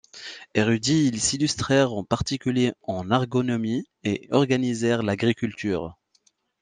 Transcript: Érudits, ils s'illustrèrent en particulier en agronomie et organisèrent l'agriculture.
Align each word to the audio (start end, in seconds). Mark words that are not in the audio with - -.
Érudits, 0.55 1.09
ils 1.13 1.21
s'illustrèrent 1.21 1.93
en 1.93 2.03
particulier 2.03 2.73
en 2.81 3.11
agronomie 3.11 3.85
et 4.03 4.27
organisèrent 4.31 5.03
l'agriculture. 5.03 5.95